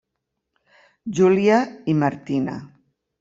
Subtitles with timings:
[1.19, 1.59] Júlia
[1.93, 2.57] i Martina.